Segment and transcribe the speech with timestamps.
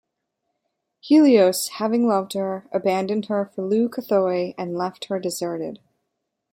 [1.01, 5.77] Helios, having loved her, abandoned her for Leucothoe and left her deserted.